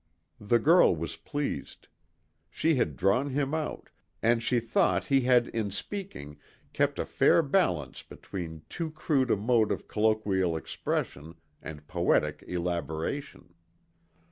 The 0.39 0.57
girl 0.57 0.95
was 0.95 1.15
pleased. 1.15 1.87
She 2.49 2.73
had 2.73 2.97
drawn 2.97 3.29
him 3.29 3.53
out, 3.53 3.91
and 4.23 4.41
she 4.41 4.59
thought 4.59 5.05
he 5.13 5.21
had 5.21 5.49
in 5.49 5.69
speaking 5.69 6.37
kept 6.73 6.97
a 6.97 7.05
fair 7.05 7.43
balance 7.43 8.01
between 8.01 8.63
too 8.67 8.89
crude 8.89 9.29
a 9.29 9.37
mode 9.37 9.71
of 9.71 9.87
colloquial 9.87 10.57
expression 10.57 11.35
and 11.61 11.85
poetic 11.85 12.43
elaboration. 12.47 13.53